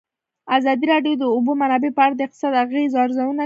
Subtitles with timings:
[0.57, 3.39] ازادي راډیو د د اوبو منابع په اړه د اقتصادي اغېزو ارزونه کړې.